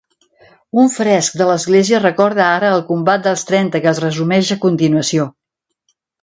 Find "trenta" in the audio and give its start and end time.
3.51-3.83